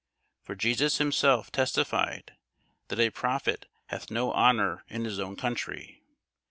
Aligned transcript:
For 0.41 0.55
Jesus 0.55 0.97
himself 0.97 1.51
testified, 1.51 2.35
that 2.87 2.99
a 2.99 3.11
prophet 3.11 3.67
hath 3.85 4.09
no 4.09 4.33
honour 4.33 4.83
in 4.87 5.05
his 5.05 5.19
own 5.19 5.35
country. 5.35 6.01